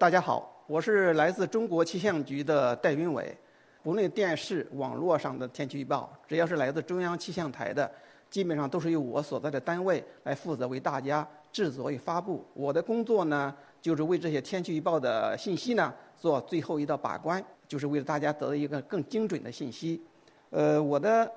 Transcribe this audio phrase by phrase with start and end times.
[0.00, 3.36] 大家好，我是来自中国气象局的戴云伟。
[3.82, 7.92] 国内电视、网络上的天气预报，只要是来自中央气象台的，
[8.30, 12.42] 基本上都是由我所在的单位来负责为大家制作与发布。
[12.54, 20.02] 我的工作呢，就是为这些天气预报的信息呢做最后一道把关，就是为了大家得到一个更精准的信息。
[20.48, 21.30] 呃，我的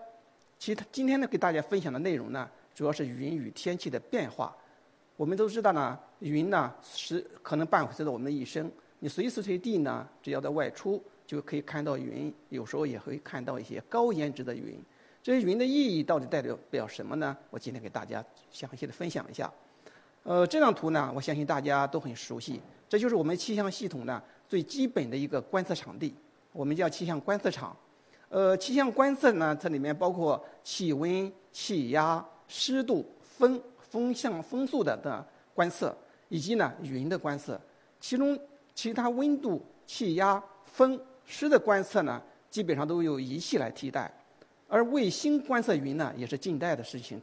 [0.58, 4.56] 其他今天呢，给大家分享的内容呢，主要是云与天气的变化。
[5.16, 8.72] 我们都知道呢，云呢是可能伴随着我们的一生。
[9.00, 11.04] 你随时随地呢，只要在外出。
[11.26, 14.78] 就可以看到云，有时候也会看到一些高颜值的云。
[15.24, 17.36] 这些云的意义到底代表表什么呢？
[17.50, 19.52] 我今天给大家详细的分享一下。
[20.24, 26.14] 呃，这张图呢，我相信大家都很熟悉，这就是我们气象系统呢最基本的一个观测场地，
[26.52, 27.76] 我们叫气象观测场。
[28.28, 33.60] 呃，气象观测呢，这里面包括气温、气压、湿度、风、
[33.94, 35.96] 风向、风速的的观测，
[36.30, 37.62] 以及呢云的观测。
[38.00, 38.38] 其中
[38.74, 41.00] 其他温度、气压、风。
[41.26, 44.12] 湿的观测呢，基本上都由仪器来替代，
[44.68, 47.22] 而卫星观测云呢，也是近代的事情。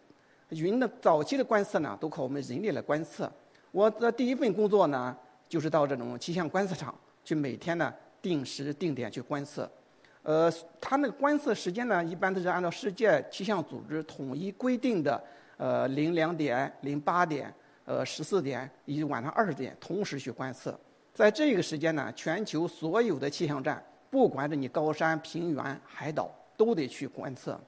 [0.48, 3.30] 云的早期的观测呢，都靠我们人力来观测。
[3.72, 5.14] 我的第一份工作呢，
[5.50, 9.70] 就是到这种气象观测场去，每天呢定时定点去观测。
[10.22, 15.22] 呃，它那个观测时间呢，一般都是按照世界气象组织统一规定的，
[15.61, 17.53] 呃，零两点、零八点、
[17.84, 20.78] 呃十四点以及晚上二十点同时去观测。
[21.12, 23.84] 在这个时间呢，全球所有的气象站。
[24.08, 27.61] 不管是你高山、平原、海岛，都得去观测。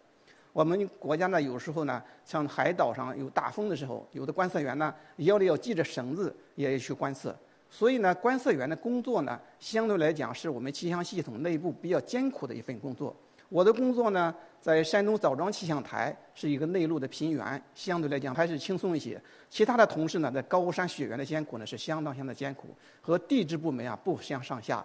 [0.55, 7.37] 我们国家呢，有时候呢，像海岛上有大风的时候，有的观测员呢，腰里要系着绳子，也要去观测。
[7.69, 13.15] 所以呢，观测员的工作呢，相对来讲是我们气象系统内部比较艰苦的一份工作。
[13.53, 19.21] 我的工作呢，在山东枣庄气象台是一个内陆的平原，相对来讲还是轻松一些。
[19.51, 24.83] 其他的同事呢，在高山雪原的艰苦呢，是相当相当艰苦，和地质部门啊不相上下。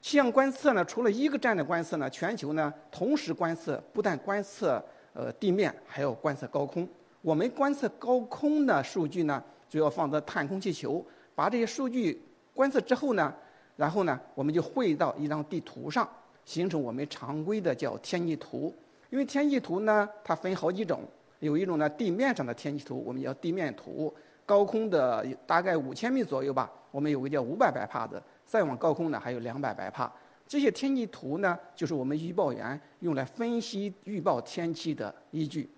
[0.00, 6.88] 气象观测呢，除了一个站的观测呢，全球呢同时观测，不但观测呃地面，还要观测高空。
[7.22, 9.40] 我们观测高空的数据呢，
[9.70, 12.20] 主要放在探空气球，把这些数据
[12.52, 13.32] 观测之后呢，
[13.76, 16.08] 然后呢，我们就绘到一张地图上，
[16.44, 18.74] 形成我们常规的叫天气图。
[19.10, 21.02] 因为天气图呢，它分好几种，
[21.38, 24.12] 有一种呢地面上的天气图，我们叫地面图；
[24.44, 28.20] 高空的大概五千米左右吧，我们有个叫五百百帕的。
[28.44, 30.12] 再往高空呢，还有两百百帕。
[30.48, 35.70] 这些天气图呢，就是我们预报员用来分析预报天气的依据。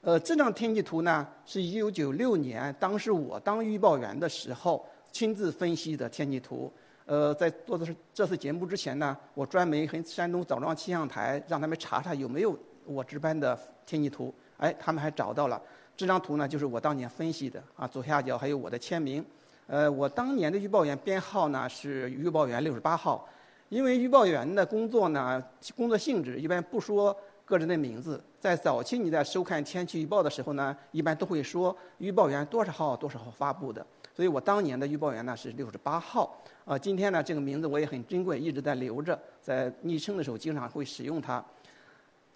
[0.00, 6.72] 呃，这张天气图呢，是一九九六年，当时我当预报员的时候亲自分析的天气图。
[7.06, 14.34] 呃，在做的是这次节目之前呢，我专门和山东枣庄气象台让他们查查有没有我值班的天气图。
[14.56, 15.60] 哎，他们还找到了
[15.96, 19.24] 这张图呢，就是我当年分析的啊，左下角还有我的签名。
[19.68, 23.28] 呃，我当年的预报员编号呢是预报员六十八号，
[23.68, 25.42] 因为预报员的工作呢，
[25.76, 28.22] 工作性质一般不说个人的名字。
[28.40, 33.84] 在早期你在收看天气预报的时候呢，一般都会说预报员多少号多少号发布的。
[34.16, 36.34] 所以我当年的预报员呢是六十八号。
[36.64, 41.44] 啊，今天呢这个名字我也很珍贵，一直在留着，在昵称的时候经常会使用它。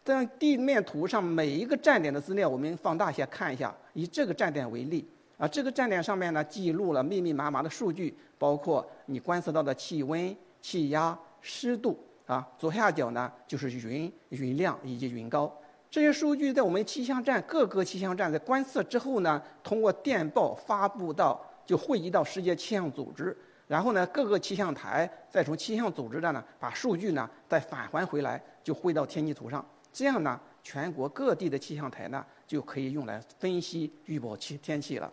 [0.04, 5.08] 在地面图上每一个站点的资料，我们放大一下看一下，以这个站点为例。
[5.38, 11.98] 啊，这个站点上面呢，记录了密密麻麻的数据，包括你观测到的气温、气压、湿度。
[12.26, 15.52] 啊，左下角呢就是云、云量以及云高。
[15.90, 23.36] 这些数据在我们气象站各个气象站在观测之后呢，通过电报发布到，就汇集到世界气象组织。
[23.68, 29.64] 然后呢，各个气象台再从气象组织的呢，把数据呢再返还回来，就汇到天气图上。
[29.92, 35.12] 这样呢，全国各地的气象台呢就可以用来分析预报气天气了。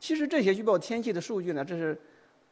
[0.00, 1.96] 其实这些预报天气的数据呢，这是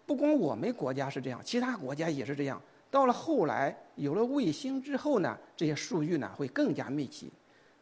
[0.07, 2.63] 不光我们国家是这样，其他国家也是这样。
[2.93, 7.29] 到了后来有了卫星之后呢，这些数据呢会更加密集。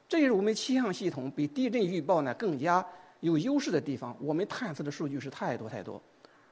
[0.08, 2.82] 这也是我们气象系统比地震预报呢更加
[3.20, 4.16] 有优势的地方。
[4.20, 6.00] 我们探测的数据是太多太多，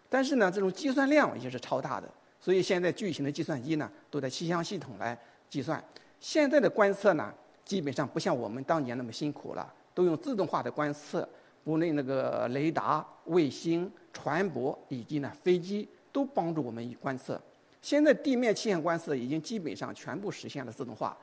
[0.08, 2.08] 但是呢这种计算量也是超大的。
[2.40, 5.18] 所以现在巨型的计算机呢都在气象系统来
[5.50, 5.82] 计算。
[6.20, 7.34] 现在的观测呢
[7.64, 11.28] 基本上不像我们当年那么辛苦了，都用自动化的观测。
[11.64, 17.38] 不论那个雷达、卫星、船舶以及呢飞机都帮助我们观测。
[17.82, 21.14] 现在地面气象观测已经基本上全部实现了自动化，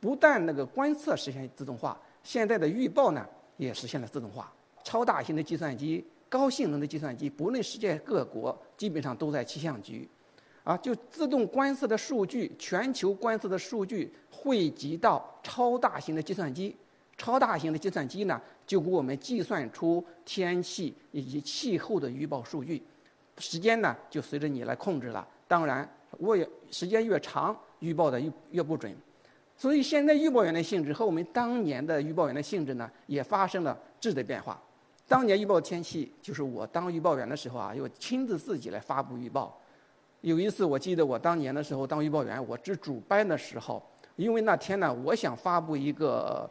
[0.00, 3.24] 不但那个观测实现自动化，现在的预报呢
[3.56, 4.52] 也实现了自动化。
[4.84, 10.06] 超大型的计算机、高性能的计算机，不论世界各国基本上都在气象局，
[10.62, 16.76] 啊，就自动观测的数据，全球观测的数据汇集到超大型的计算机。
[17.16, 22.82] 超大型的计算机呢，就给我们计算出天气以及气候的预报数据。
[23.38, 25.26] 时间呢就随着你来控制了。
[25.46, 25.88] 当然，
[26.18, 28.92] 越时间越长，预报的越越不准。
[29.56, 34.60] 所以现在预报员的性质和我们当年的预报员的性质呢，也发生了质的变化。
[35.06, 39.58] 当年预报天气，就是我当预报员的时候啊，又亲自自己来发布预报。
[40.22, 43.82] 有一次，我记得我当年的时候当预报员，我值主班的时候，
[44.16, 46.50] 因为那天呢，我想发布一个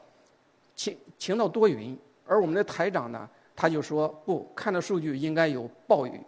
[0.76, 1.98] 晴晴到多云，
[2.28, 6.22] 而我们的台长呢，他就说不，看到数据应该有暴雨。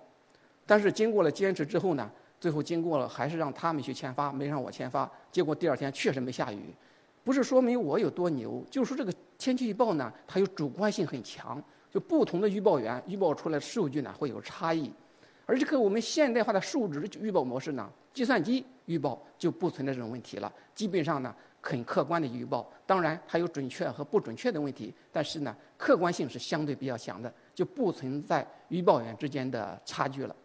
[0.65, 5.07] 但是经过了坚持之后呢，最后经过了还是让他们去签发，没让我签发。
[5.31, 6.73] 结果第二天确实没下雨，
[7.23, 11.63] 不是说明我有多牛，就是说这个天气预报呢，它有主观性很强，
[11.95, 14.91] 就不同的预报员预报出来的数据呢会有差异。
[15.45, 30.35] 而这个我们现代化的数值预报模式呢，计算机预报就不存在这种问题了，基本上呢很客观的预报，当然还有准确和不准确的问题，但是呢客观性是相对比较强的，就不存在预报员之间的差距了。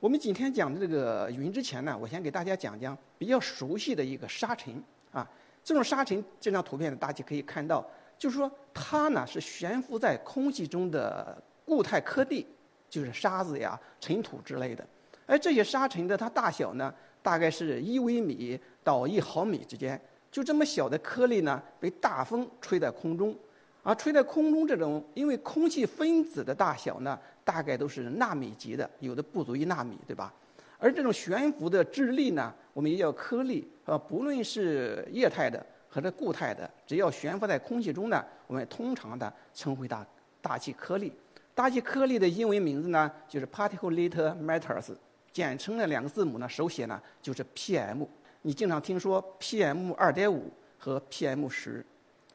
[0.00, 4.82] 我们今天讲的这个云之前呢，我先给大家讲讲比较熟悉的一个沙尘
[5.12, 5.30] 啊，
[5.62, 7.86] 这种沙尘这张图片呢，大家可以看到，
[8.18, 12.46] 就是说它呢是悬浮在空气中的固态颗粒。
[12.88, 14.86] 就是沙子呀、尘土之类的，
[15.26, 23.36] 而这些沙尘的它大小呢，大概是一微米到一毫米之间，就这么小的颗粒呢，被大风吹在空中，
[23.82, 30.32] 而吹在空中这种，因为空气分子的大小呢，大概都是纳米级的，有的不足一纳米，对吧？
[30.78, 40.06] 而这种悬浮的质粒呢，我们也叫颗粒，呃，不论是液态的和这固态的，只要悬浮在空气中呢，我们通常的称为大
[40.40, 41.12] 大气颗粒。
[41.54, 44.94] 大气颗粒的英文名字呢，就是 particulate matters，
[45.32, 48.06] 简称的两个字母呢，手写呢就是 PM。
[48.42, 51.84] 你经常听说 PM 二点五和 PM 十，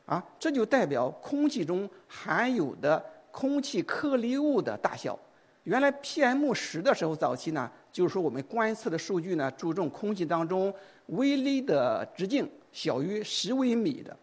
[0.05, 5.17] 啊，这就代表空气中含有的空气颗粒物的大小。
[5.63, 10.73] 原来 PM 十的时候，早期呢，就是说我们观测的数据呢，注重空气当中
[11.11, 14.17] 微粒的直径小于十微米的，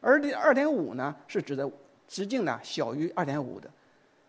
[0.00, 1.70] 而这二点五呢，是指的
[2.08, 3.70] 直径呢小于二点五的。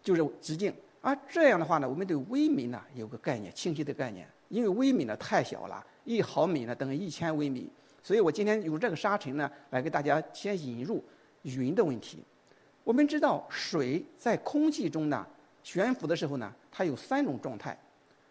[0.02, 0.72] 就是直径，
[1.02, 4.28] 而这样的话呢，我们对微米呢有个概念，清晰的概念。
[4.50, 7.68] 因为微米呢太小了，一毫米呢等于一千微米，
[8.04, 11.04] 所以我今天用这个沙尘呢来给大家先引入
[11.42, 12.24] 云的问题。
[12.84, 15.26] 我们知道水在空气中呢
[15.64, 17.76] 悬浮的时候呢，它有三种状态，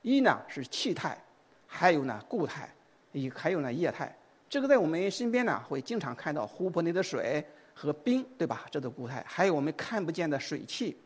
[0.02, 1.19] 一呢是气态，
[1.66, 2.72] 还有呢固态，
[3.14, 4.14] 一还有呢液态。
[4.50, 8.66] 这个在我们身边呢会经常看到湖泊里的水和冰，对吧？
[8.70, 9.25] 这都固态。
[9.26, 10.96] 还有我们看不见的水汽。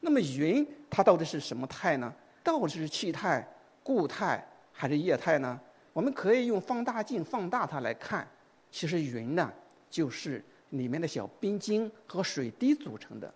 [0.00, 2.12] 那么云它到底是什么态呢？
[2.42, 3.46] 到底是气态、
[3.82, 5.58] 固态还是液态呢？
[5.92, 8.26] 我们可以用放大镜放大它来看。
[8.70, 9.52] 其实云呢，
[9.88, 13.32] 就是里面的小冰晶和水滴组成的。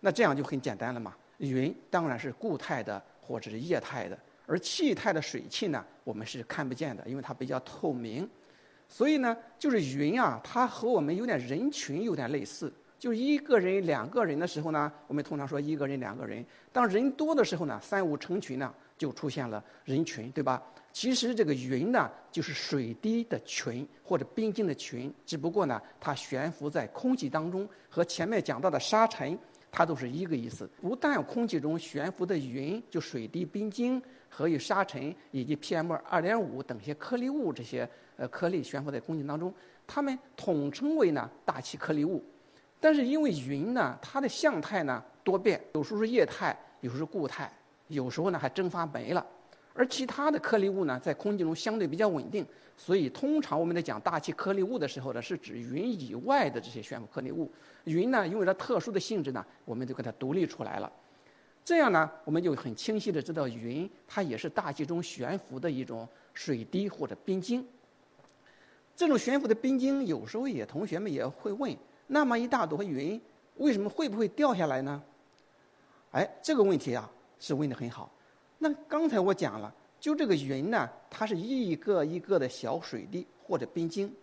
[0.00, 1.14] 那这样就很简单了嘛。
[1.38, 4.16] 云当然是固态的或者是液态的，
[4.46, 8.28] 而气态的水汽呢，我们是看不见的，因为它比较透明。
[8.88, 12.72] 所以呢，就是云啊，它和我们有点人群有点类似。
[12.98, 16.44] 就一个人、两个人的时候呢，我们通常说一个人、两个人。
[16.72, 20.62] 当人多的时候呢，三五成群呢，就出现了人群，对吧？
[20.92, 29.36] 其实这个云呢，就是水滴的群或者冰晶的群，只不过呢，它悬浮在空气当中，和前面讲到的沙尘，
[29.72, 30.70] 它都是一个意思。
[30.80, 34.00] 不但空气中悬浮的云，就水滴、冰晶
[34.36, 39.54] 和与沙尘以及 PM 二点五等些颗粒物这些呃颗粒悬浮在空气当中，
[39.86, 42.20] 它们统称为呢大气颗粒物。
[42.80, 47.48] 但是因为云呢，它的相态呢多变，有时候是液态，有时候是固态，
[47.86, 49.24] 有时候呢还蒸发没了。
[49.72, 52.44] 而其他的颗粒物呢，在空气中相对比较稳定，
[52.76, 57.48] 所以通常我们在讲大气颗粒物的时候呢，是指云以外的这些悬浮颗粒物。
[57.84, 60.92] 云呢，因为它特殊的性质呢，我们就给它独立出来了。
[61.64, 67.66] 这样呢，我们就很清晰的知道，云它也是大气中悬浮的一种水滴或者冰晶。
[68.94, 71.74] 这种悬浮的冰晶，有时候也同学们也会问。
[72.06, 73.18] 那么一大朵云，
[73.56, 75.02] 为什么会不会掉下来呢？
[76.10, 78.12] 哎，这个问题啊是问的很好。
[78.58, 84.14] 那刚才我讲了，就这个云呢，它是一个一个的小水滴或者冰晶，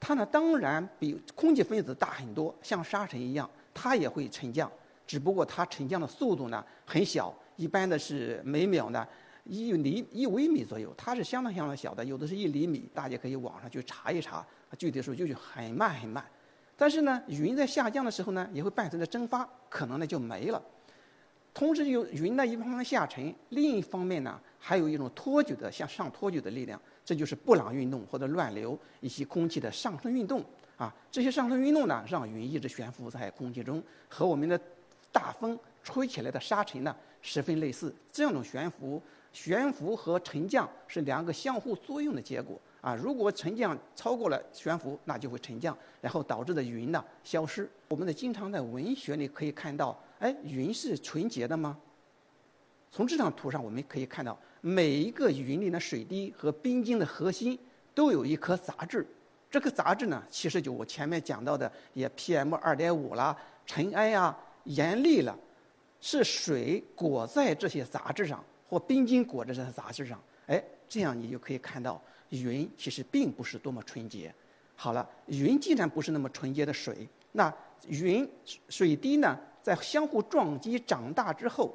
[0.00, 4.72] 它呢当然比空气分子大很多，像沙尘一样，它也会沉降，
[5.08, 9.04] 只不过它沉降的速度呢很小，一般的是每秒呢
[9.44, 14.46] 一厘一微米左右，它是相当相当小的，有的是一厘米，大家可以网上去查一查，
[14.76, 16.22] 具体数据就很慢很慢。
[16.76, 20.62] 但是呢，云在下降的时候呢，也会伴随着蒸发，可能呢就没了。
[21.54, 30.44] 同时，有云呢一方面下沉，另一方面呢，还有一种托举的向上托举的力量，这就是布朗运动或者乱流以及空气的上升运动
[30.76, 30.94] 啊。
[31.10, 34.60] 这些上升运动呢，让云一直悬浮在空气中，和我们的
[35.12, 37.94] 大风吹起来的沙尘呢十分类似。
[38.12, 42.94] 这样种悬浮，悬浮和沉降是两个相互作用的结果啊。
[42.94, 47.68] 如果沉降超过了悬浮，那就会沉降，然后导致的云呢消失。
[47.88, 51.78] 我们呢经常在文学里可以看到，哎，云是纯洁的吗？
[52.90, 57.58] 从这张图上我们可以看到，每一个云里的水滴和冰晶的核心
[57.94, 59.06] 都有一颗杂质。
[59.50, 63.36] 这颗杂质呢，其实就我前面讲到的，也 PM 二点五啦、
[63.66, 65.38] 尘埃啊、盐粒了，
[66.00, 70.20] 是水裹在这些杂质上，或冰晶裹在这些杂质上。
[70.46, 72.00] 哎，这样你就可以看到，
[72.30, 74.34] 云其实并不是多么纯洁。
[74.76, 77.52] 好了，云既然不是那么纯洁的水，那
[77.88, 78.28] 云
[78.68, 81.74] 水滴呢，在相互撞击长大之后，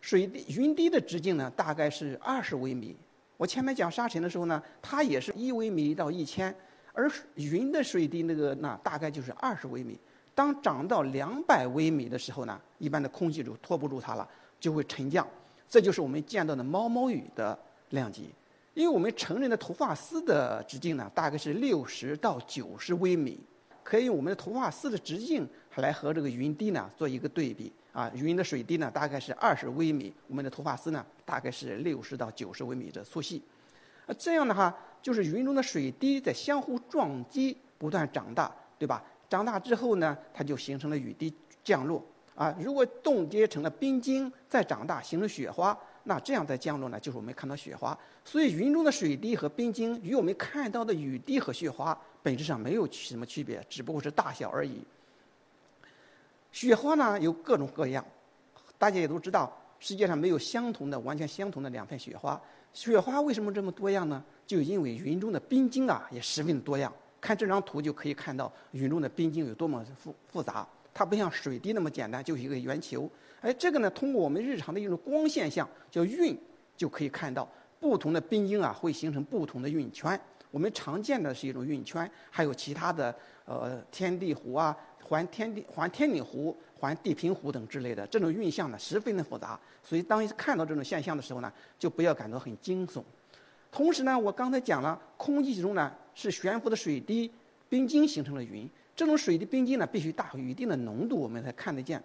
[0.00, 2.96] 水滴云滴的直径呢，大概是二十微米。
[3.36, 6.54] 我前面讲沙尘的时候呢，它也是一微米到一千。
[6.92, 9.98] 而云的水滴那个那大概就是二十微米，
[10.34, 15.26] 当涨到两百微米的时候呢，一般的空气就拖不住它了，就会沉降。
[15.68, 17.58] 这就是我们见到的毛毛雨的
[17.90, 18.30] 量级。
[18.74, 23.38] 因为我们成人的头发丝的直径呢，大概是六十到九十微米，
[23.82, 28.10] 可以用我们的头发丝的直径来和这个云滴呢做一个对比啊。
[28.14, 33.40] 云的水滴呢大概是二十微米，我们的头发丝呢大概是六十到九十微米的粗细。
[34.06, 34.74] 啊，这样的话。
[35.04, 39.04] 就是云中的水滴在相互撞击，不断长大，对吧？
[39.28, 42.04] 长大之后呢，它就形成了雨滴降落。
[42.34, 47.96] 啊，如果冻结成了冰晶，再长大形成雪花，那这样再降落呢，就是我们看到雪花。
[48.24, 54.82] 所以云中的水滴和冰晶与我们看到的雨滴和雪花本质上没有什么区别，只不过是大小而已。
[56.50, 58.04] 雪花呢有各种各样，
[58.76, 62.40] 大家也都知道，世界上没有相同的、完全相同的两片雪花。
[62.72, 64.20] 雪花为什么这么多样呢？
[64.44, 66.92] 就因为云中的冰晶啊也十分多样。
[67.24, 70.66] 看这张图就可以看到云中的冰晶有多么复复杂。
[70.92, 73.10] 它不像水滴那么简单，就是一个圆球。
[73.40, 76.38] 哎，这个呢，通过我们日常的一种光现象叫晕，
[76.76, 77.48] 就可以看到
[77.80, 80.20] 不同的冰晶啊会形成不同的晕圈。
[80.50, 83.12] 我们常见的是一种晕圈，还有其他的
[83.46, 89.58] 呃天地湖啊、环天地环天顶湖、环地平湖等之类的这种晕象呢十分的复杂。
[89.82, 93.02] 所以当看到这种现象的时候呢，就不要感到很惊悚。
[93.74, 97.28] 同时呢，我刚才讲了，空气中呢是悬浮的水滴、
[97.68, 98.70] 冰晶形成了云。
[98.94, 102.00] 这种水滴、冰晶呢必须大于一定的浓度，我们才看得见。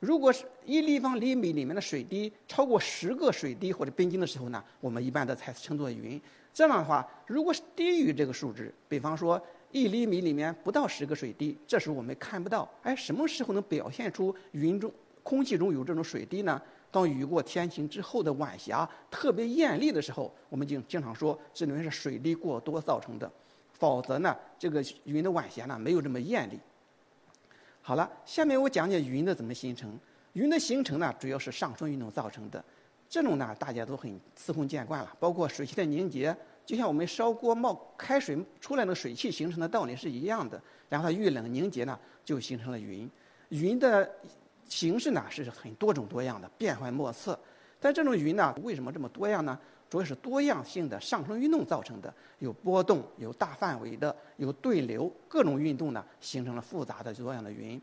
[0.00, 6.20] 如果是一立方厘米里面的水滴超过十个水滴或者冰晶的时候呢，我们一般的才称作云。
[6.52, 12.70] 这样的话，如果是低于这个数值，比方说一厘米里面不到十个水滴，这时候我们看不到。
[12.82, 16.60] 哎，什么时候能表现出云中空气中有这种水滴呢？
[16.94, 23.28] 当雨过天晴之后的晚霞特别艳丽的时候，我们就经常说这里面是水滴过多造成的，
[23.72, 26.60] 否则呢，这个云的晚霞呢没有这么艳丽。
[27.82, 29.98] 好了，下面我讲讲云的怎么形成。
[30.34, 32.64] 云的形成呢，主要是上升运动造成的，
[33.08, 43.10] 这种呢大家都很司空见惯了，包括水汽的凝结，就像我们烧锅冒开水出来的水汽形成的道理是一样的，然后它遇冷凝结呢，就形成了云。
[43.48, 44.08] 云的。
[44.68, 47.38] 形式呢是很多种多样的，变幻莫测。
[47.80, 49.58] 但这种云呢，为什么这么多样呢？
[49.90, 57.80] 主要是多样性的上升运动造成的，有波动，有大范围的，有对流，各种运动呢，形成了复杂的多样的云。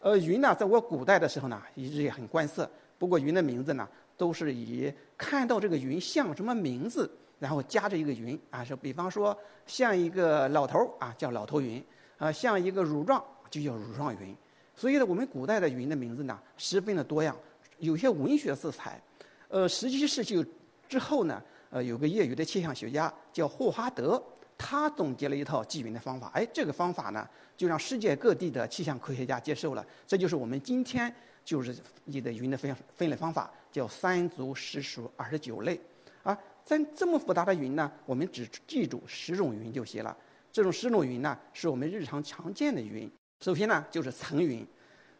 [0.00, 2.68] 呃，云呢，在我古代的时候呢，一直也很观色。
[2.98, 11.80] 不过云的名字呢，都是以看到这个云像什么名字，然后加着一个云啊，是比方说像一个老头儿啊，叫老头云；
[12.18, 14.34] 啊，像一个乳状，就叫乳状云。
[14.76, 17.36] 所以呢，我们古代的云的名字呢，十分的多样，
[17.78, 19.00] 有些文学色彩。
[19.48, 20.44] 呃，十七世纪
[20.88, 21.40] 之后呢，
[21.70, 24.20] 呃，有个业余的气象学家叫霍华德，
[24.58, 26.28] 他总结了一套记云的方法。
[26.34, 29.86] 哎，这个方法呢，就让世界各地的气象科学家接受了。
[30.06, 31.14] 这就是我们今天
[31.44, 35.80] 就是你的云的分分类方法，叫三足实数二十九类。
[36.24, 40.16] 啊，在这么复杂的云呢，我们只记住十种云就行了。
[40.50, 43.08] 这种十种云呢，是我们日常常见的云。
[43.44, 44.66] 首先呢，就是层云，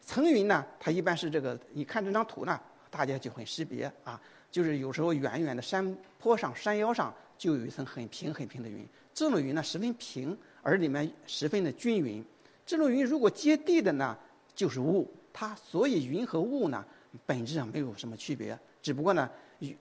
[0.00, 2.58] 层云呢，它一般是这个，你看这张图呢，
[2.90, 4.18] 大家就很识别啊，
[4.50, 12.24] 就是有时候远远的山坡上、山腰上就有一层很平很平的云，这种云呢十分平，而里面十分的均匀。
[12.64, 14.16] 这种云如果接地的呢，
[14.54, 15.06] 就是雾。
[15.30, 16.82] 它所以云和雾呢，
[17.26, 19.30] 本质上没有什么区别，只不过呢，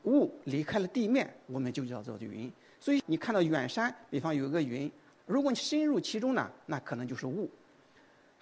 [0.03, 2.51] 雾离开了地面，我们就叫做云。
[2.77, 4.91] 所以你看到远山，比方有一个云，
[5.25, 7.49] 如果你深入其中呢，那可能就是雾。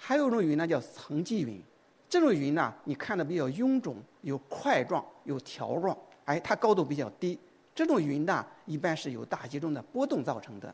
[0.04, 1.62] 还有一种云呢，叫层积云。
[2.10, 7.38] 这种云呢，你看的比较臃肿，有块状，有条状，哎，它高度比较低。
[7.76, 10.74] 这种云呢，一般是由大气中的波动造成的。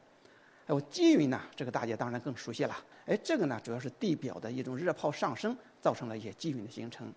[0.66, 2.76] 还有积云呢，这个大家当然更熟悉了。
[3.06, 7.14] 哎，这个呢，主要是地表的一种热泡上升，造成了一些积云的形成。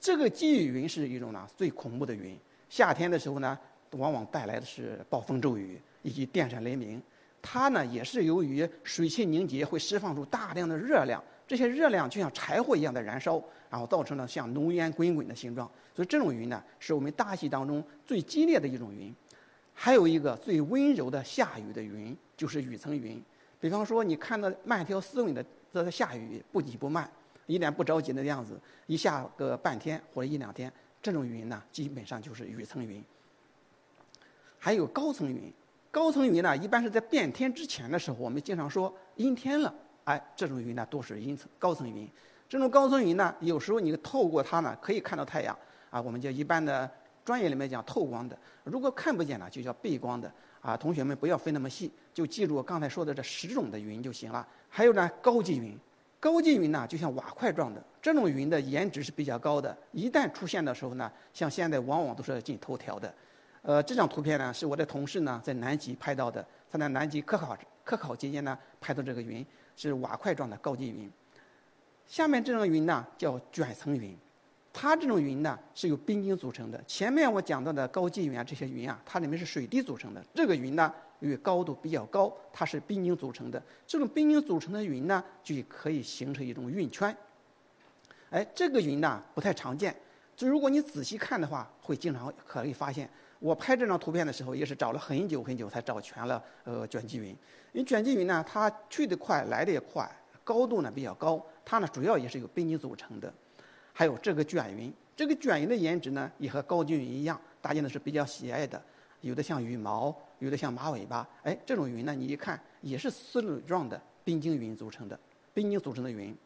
[0.00, 2.36] 这个积雨云是一种呢最恐怖的云，
[2.68, 3.56] 夏天的时候呢，
[3.92, 7.00] 往往带来的是暴风骤雨以及电闪雷鸣。
[7.50, 15.66] 它呢也是由于水汽凝结会释放出大量的热量，这些热量就像柴火一样的燃烧，然后造成了像浓烟滚滚的形状。
[15.94, 19.14] 所以这种云呢，是我们大气当中最激烈的一种云。
[19.72, 23.18] 还有一个最温柔的下雨的云，就是雨层云。
[23.58, 27.10] 比方说，你看到慢条斯理的在下雨，不急不慢，
[27.46, 33.02] 一点不着急的样子，一下个半天或者一两天，这种云呢，基本上就是雨层云。
[34.58, 35.50] 还有高层云，
[35.90, 42.08] 高层云呢，一般是在变天之前的时候，我们经常说阴天了，哎，这种云呢都是阴层高层云。
[42.48, 45.56] 这种高层云呢，有时候你透过它呢，可以看到太阳，
[45.90, 46.90] 啊，我们叫一般的。
[47.24, 50.74] 专业里面讲透光的，如果看不见呢，就叫背光的啊。
[50.74, 54.48] 同学们不要分那么细，就记住我刚才说的这十种的云就行了。
[54.70, 55.78] 还有呢，高级云，
[56.18, 59.76] 高级云呢就像瓦块状的，这种云的颜值是比较高的。
[59.92, 63.12] 一旦出现的时候呢，像现在往往都是进头条的。
[63.68, 69.44] 呃，这张图片呢是我的同事呢在南极拍到的，他在南极科考科考期间呢拍到这个云
[69.76, 71.12] 是瓦块状的高积云。
[72.06, 74.16] 下面这种云呢叫卷层云。
[74.72, 76.82] 它这种云呢是由冰晶组成的。
[76.86, 80.24] 前面我讲到的高积云啊，这些云啊，它里面是水滴组成的。
[80.34, 83.62] 这个云呢，因为高度比较高，它是冰晶组成的。
[83.86, 87.14] 这种冰晶组成的云呢，就可以形成一种云圈。
[88.30, 89.94] 哎，这个云呢不太常见，
[90.34, 93.06] 就如果你仔细看的话，会经常可以发现。
[93.38, 96.42] 我拍这张图片的时候，也是找了很久很久才找全了。
[96.64, 97.28] 呃，卷积云，
[97.72, 100.10] 因为卷积云呢，它去得快，来得也快，
[100.42, 103.32] 高度呢比较高，它呢主要也是由冰晶组成的。
[103.92, 108.80] 还有这个卷云，这个卷云的颜值呢，也和高积云一样，大家呢是比较喜爱的。
[109.20, 111.28] 有的像羽毛，有的像马尾巴。
[111.42, 115.18] 哎，这种云呢，你一看也是丝缕状的冰晶云组成的，
[115.52, 116.36] 冰晶组成的云。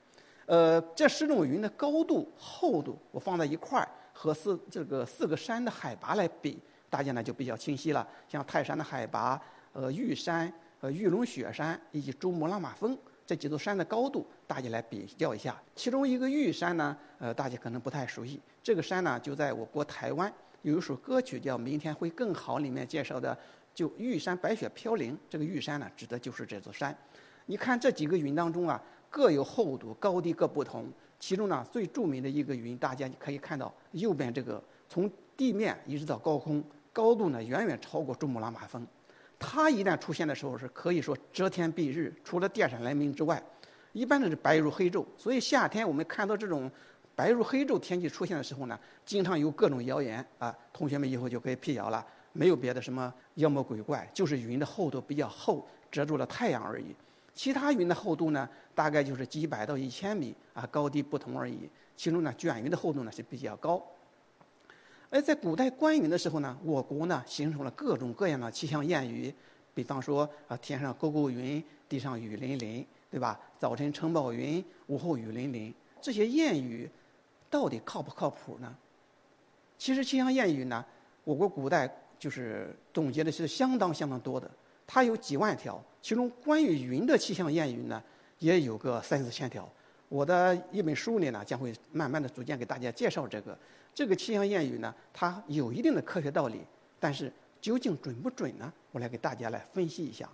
[0.46, 6.58] 呃，这十种云的高度、厚度，我放在一块儿，和四这个四个山的海拔来比，
[6.92, 8.06] 大家呢就比较清晰了。
[8.28, 9.40] 像泰山的海拔，
[9.72, 12.96] 呃，玉山、呃，玉龙雪山以及珠穆朗玛峰。
[13.24, 15.56] 这几座山的高度，大家来比较一下。
[15.74, 18.38] 其中一个玉山呢，呃，大家可能不太熟悉。
[18.62, 23.34] 这个山呢，就在我国台湾，有一首歌曲叫《明天会更好》里面介绍的，
[23.74, 25.16] 就玉山白雪飘零。
[25.30, 26.94] 这个玉山呢，指的就是这座山。
[27.46, 28.78] 你看这几个云当中啊，
[29.08, 30.92] 各有厚度、高低各不同。
[31.18, 38.86] 其中呢，最著名的一个云，大家可以看到右边这个，从地面一直到高空，高度呢远远超过珠穆朗玛峰。
[39.38, 43.42] 它一旦出现的时候，是可以说遮天蔽日，除了电闪雷鸣之外，
[43.92, 45.04] 一般都是白如黑昼。
[45.16, 46.70] 所以夏天我们看到这种
[47.16, 50.56] 白如黑昼天气出现的时候呢，经常有各种谣言啊。
[50.72, 56.94] 同学们以后就可以辟谣了，没有别的什么妖魔鬼怪，就是云的厚度比较厚，遮住了太阳而已。
[57.34, 61.68] 其他云的厚度呢，大概就是几百到一千米啊，高低不同而已。
[61.96, 63.82] 其中呢，卷云的厚度呢是比较高。
[65.12, 69.32] 而在古代观云的时候呢，我国呢形成了各种各样的气象谚语，
[69.74, 73.38] 比方说啊，天上勾勾云，地上雨淋淋，对吧？
[73.58, 75.72] 早晨晨宝云，午后雨淋淋。
[76.00, 76.88] 这些谚语
[77.50, 78.74] 到底靠不靠谱呢？
[79.76, 80.82] 其实气象谚语呢，
[81.24, 84.50] 我国古代就是总结的是相当相当多的，
[84.86, 88.02] 它有几万条，其中关于云的气象谚语呢，
[88.38, 89.70] 也有个三四千条。
[90.12, 93.58] 我的一本书里呢，将会慢慢的逐渐给大家介绍这个
[93.94, 96.60] 这个气象谚语呢，它有一定的科学道理，
[97.00, 98.70] 但是究竟准不准呢？
[98.90, 100.28] 我来给大家来分析一下。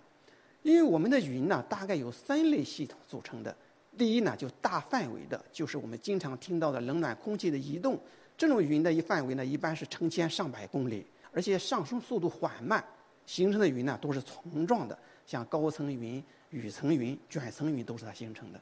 [0.63, 3.55] 因为我们的云呢，大概有三类系统组成的。
[3.97, 7.97] 第一呢，就大范围的，就是我们经常听到的冷暖空气的移动，
[8.37, 12.83] 这种云的一范围呢，一般是成千上百公里，而且上升速度缓慢，
[13.25, 18.59] 形成的云呢都是丛状的，像高层云、雨层云、卷层云都是它形成的。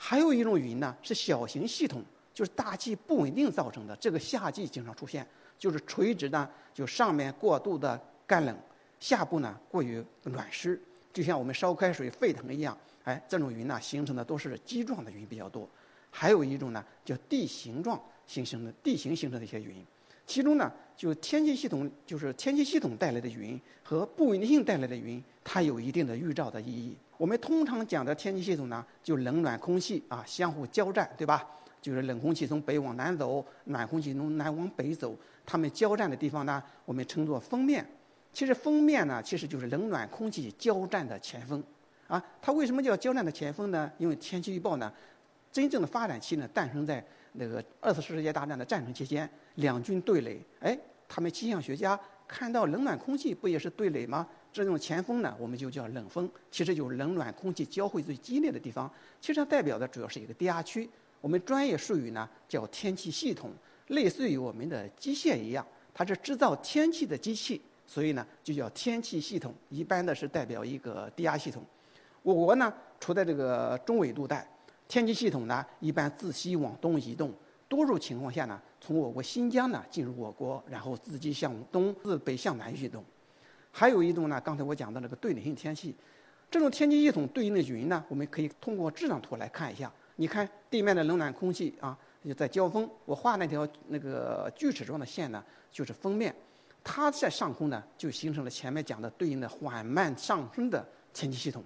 [0.00, 3.94] 还有一种云呢，是小型系统，就是大气不稳定造成的。
[3.96, 5.26] 这个夏季经常出现，
[5.58, 8.56] 就是垂直呢，就上面过度的干冷，
[9.00, 10.80] 下部呢过于暖湿，
[11.12, 12.78] 就像我们烧开水沸腾一样。
[13.02, 15.68] 哎，这种云呢形成的都是基状的云比较多。
[16.10, 19.84] 还有一种呢，叫地形状形成的地形形成的一些云，
[20.26, 26.96] 其中呢，就天气系统，就是天气系统带来的云和不稳定性带来的云，它有一定的预兆的意义。
[27.18, 31.46] 我们通常讲的天气系统呢，就冷暖空气啊相互交战，对吧？
[31.82, 37.84] 就是冷空气从北往南走，暖空气从南往北走，它们交战的地方呢，我们称作锋面。
[38.32, 41.62] 其实锋面呢，其实就是冷暖空气交战的前锋。
[42.06, 43.90] 啊，它为什么叫交战的前锋呢？
[43.98, 44.92] 因为天气预报呢，
[45.50, 50.40] 真正的发展期呢，诞生在那个二次世界大战的战争期间，两军对垒。
[50.60, 50.78] 哎，
[51.08, 54.26] 他们气象学家看到冷暖空气不也是对垒吗？
[54.52, 58.90] 这种前锋呢，我们就叫冷锋，其实就是冷暖空气交汇最激烈的地方。
[59.20, 60.88] 其实它代表的主要是一个低压区。
[61.20, 63.50] 我们专业术语呢叫天气系统。
[63.88, 69.54] 类似于我们的机械一样，它是制造天气的机器，所以呢就叫天气系统。
[69.70, 71.64] 一般的是代表一个低压系统。
[72.22, 74.46] 我国呢处在这个中纬度带，
[74.86, 77.32] 天气系统呢一般自西往东移动，
[77.66, 83.02] 多数情况下呢从我国新疆呢进入我国，然后自西向东自北向南移动。
[83.78, 85.94] 还有一种呢，刚才我讲的那个对流性天气，
[86.50, 89.88] 这种天气系统对应的云呢，我们可以通过这张图来看一下。
[90.16, 92.90] 你看地面的冷暖空气啊，就在交锋。
[93.04, 96.34] 我画那条那个锯齿状的线呢，就是锋面，
[96.82, 101.62] 它在上空呢，就形成了前面讲的对应的缓慢上升的天气系统。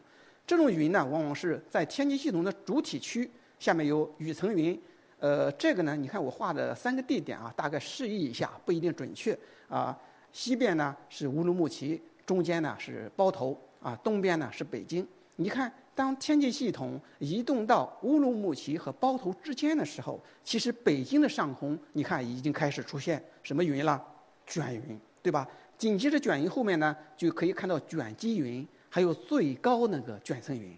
[0.46, 4.78] 这种云呢，往往是在天气系统的主体区下面有雨层云。
[5.18, 9.34] 呃，这个呢，你看我画的三个地点啊，大概示意一下，不一定准确
[9.66, 9.98] 啊。
[10.32, 15.06] 西边呢是乌鲁木齐，中间呢是包头啊，东边呢是北京。
[15.36, 24.02] 你看，当天气系统移动到乌鲁木齐和包头之间的时候，其实北京的上空，你看已经开始出现什么云了？
[24.46, 25.48] 卷云，对吧？
[25.78, 30.76] 紧接着卷云后面呢，就可以看到卷积云，还有最高那个卷层云。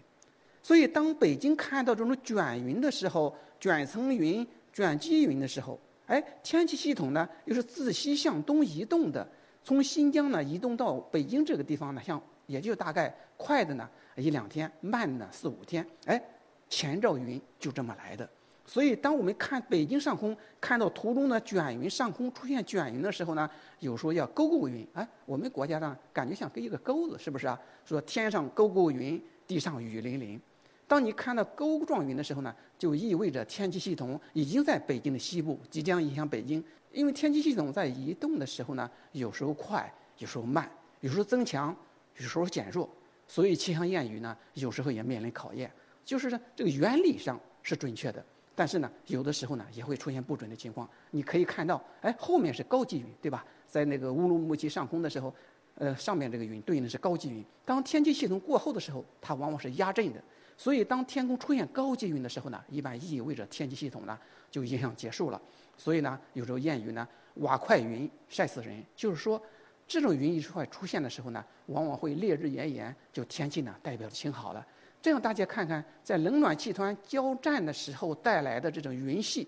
[0.63, 9.27] 所以，当北京看到这种卷云的时候，卷层云、卷积云的时候，哎，天气系统呢又是自西向东移动的。
[9.65, 15.83] 从新疆呢移动到北京这个地方呢，像也就大概快的呢一两天，慢的呢四五天。
[16.05, 16.21] 哎，
[16.69, 18.29] 前兆云就这么来的。
[18.67, 23.49] 所以，当我们看北京上空看到图中的卷云上空出现卷云的时候呢，
[23.79, 24.87] 有时候要勾勾云。
[24.93, 27.59] 哎，我们国家呢感觉像跟一个钩子，是不是啊？
[27.83, 30.39] 说天上勾勾云，地上雨淋淋。
[30.87, 36.63] 当你看到钩状云的时候呢，就意味着天气系统已经在北京的西部，即将影响北京。
[36.91, 40.69] 因为天气系统在移动的时候呢，有时候快，有时候慢，
[41.01, 41.75] 有时候增强，
[42.17, 42.89] 有时候减弱，
[43.27, 45.69] 所以气象谚语呢，有时候也面临考验。
[46.05, 48.23] 就是呢，这个原理上是准确的，
[48.55, 50.87] 但是呢，有的时候呢，也会出现不准的情况。
[51.11, 53.43] 你可以看到，哎，后面是高积云，对吧？
[53.67, 55.33] 在那个乌鲁木齐上空的时候，
[55.73, 57.43] 呃，上面这个云对应的是高积云。
[57.65, 60.23] 当天气系统过后的时候，它往往是压阵的。
[60.57, 64.17] 所以，当天空出现高积云的时候呢，一般意味着天气系统呢
[64.49, 65.41] 就影响结束了。
[65.77, 69.41] 所以呢，有时候谚语呢，“瓦块云晒死人”，就是说，
[69.85, 74.65] 这种云一出来出现的时候呢，往往会烈日炎炎，就天气呢代表晴好了。
[75.01, 79.47] 这样大家看看，在冷暖气团交战的时候带来的这种云系，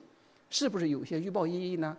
[0.50, 1.98] 是不是有些预报意义呢？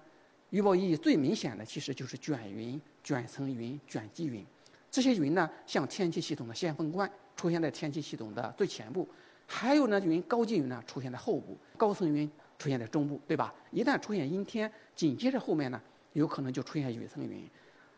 [0.50, 4.44] 预报意义最明显的其实就是卷云、卷层云、卷积云，
[4.90, 9.08] 这些云呢，像天气系统的先锋官，出现在天气系统的最前部；
[9.46, 12.30] 还有呢，云高积云呢，出现在后部，高层云。
[12.58, 13.54] 出现在中部，对吧？
[13.70, 15.80] 一旦出现阴天，紧接着后面呢，
[16.14, 17.48] 有可能就出现雨层云。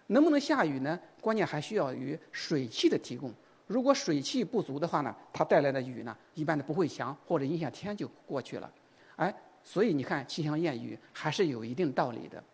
[0.09, 1.01] 能不能下雨呢？
[1.19, 3.33] 关键还需要于水汽的提供。
[3.67, 8.71] 如果水汽不足的话呢，它带来的雨呢，一般的不会强，或者阴下天就过去了。
[9.17, 12.45] 哎，所以你看气象谚语还是有一定道理的。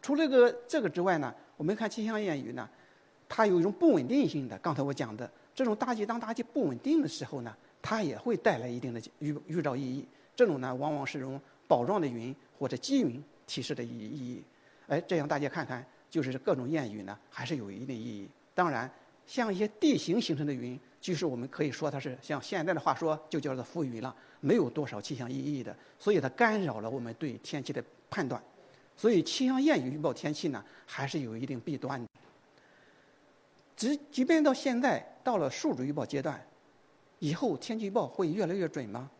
[0.00, 2.68] 除了个这个之外呢，我们看气象谚语呢，
[3.28, 4.58] 它有一种不稳定性的。
[4.58, 10.06] 刚才我讲的这种大气当大气不稳定的时候呢，它也会带来一定的预预兆意义。
[10.34, 14.42] 这种呢，往往是用宝状的云或者积云提示的意意义。
[14.88, 18.28] 哎，这样大家看看，就是各种谚语呢，还是有一定意义。
[18.54, 18.90] 当然，
[19.26, 28.42] 像一些地形形成的云，就是我们可以说它是像现在的话说，就叫做浮云了，没有多少气象意义的，所以它干扰了我们对天气的判断。
[28.96, 32.08] 所以，气象谚语预报天气呢，还是有一定弊端的。
[33.74, 36.40] 即即便到现在到了数值预报阶段，
[37.18, 39.10] 以后天气预报会越来越准吗？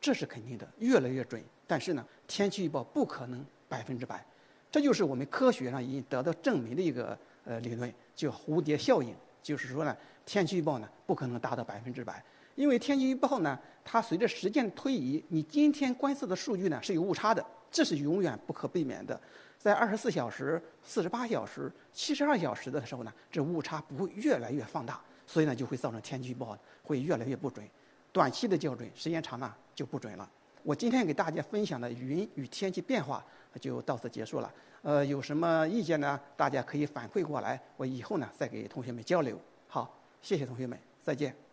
[0.00, 1.42] 这是肯定的，越来越准。
[1.66, 4.24] 但是呢，天气预报不可能百分之百，
[4.70, 9.14] 这就是我们科学上已经得到证明的一个呃理论，叫蝴蝶效应。
[9.42, 9.96] 就是说呢，
[10.26, 12.22] 天气预报呢不可能达到百分之百，
[12.54, 19.18] 因为天气预报呢，它随着时间推移，你今天观测的数据呢是有误差的，这是永远不可避免的。
[19.58, 27.64] 在二十四小时、四十八小时、七十二小时的时候呢，这误差不会越来越放大，所以呢就会造成天气预报会越来越不准。
[28.10, 30.28] 短期的校准，时间长呢就不准了。
[30.62, 33.22] 我今天给大家分享的云与天气变化
[33.60, 34.50] 就到此结束了。
[34.80, 36.18] 呃，有什么意见呢？
[36.34, 39.38] 大家可以反馈过来，我以后呢再给同学们交流。
[39.66, 41.47] 好，谢谢同学们，再见。